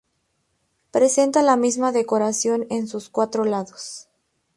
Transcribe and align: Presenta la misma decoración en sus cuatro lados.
Presenta 0.89 1.43
la 1.43 1.57
misma 1.57 1.91
decoración 1.91 2.65
en 2.71 2.87
sus 2.87 3.07
cuatro 3.11 3.45
lados. 3.45 4.07